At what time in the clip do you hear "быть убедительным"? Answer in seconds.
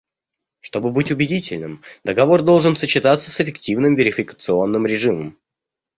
0.89-1.83